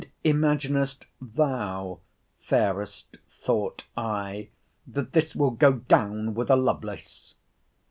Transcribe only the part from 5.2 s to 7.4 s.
will go down with a Lovelace?